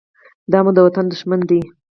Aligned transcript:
دا 0.51 0.59
مو 0.63 0.71
د 0.75 0.79
وطن 0.85 1.05
دښمن 1.11 1.41
دى. 1.49 1.61